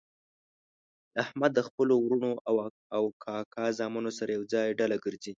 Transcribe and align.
احمد 1.23 1.51
د 1.55 1.59
خپلو 1.67 1.93
ورڼو 2.05 2.31
او 2.95 3.03
کاکا 3.23 3.65
زامنو 3.77 4.11
سره 4.17 4.31
ېوځای 4.37 4.67
ډله 4.79 4.97
ګرځي. 5.03 5.29